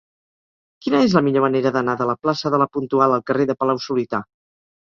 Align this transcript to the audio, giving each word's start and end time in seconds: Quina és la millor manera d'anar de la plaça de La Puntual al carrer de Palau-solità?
Quina 0.85 1.01
és 1.07 1.13
la 1.17 1.21
millor 1.27 1.43
manera 1.45 1.73
d'anar 1.75 1.95
de 1.99 2.09
la 2.13 2.17
plaça 2.23 2.53
de 2.57 2.61
La 2.65 2.69
Puntual 2.79 3.15
al 3.19 3.25
carrer 3.29 3.49
de 3.53 3.61
Palau-solità? 3.63 4.27